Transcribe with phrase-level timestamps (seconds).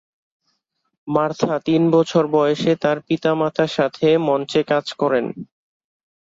[1.07, 5.25] Martha তিন বছর বয়সে তার পিতামাতার সাথে মঞ্চে কাজ করেন।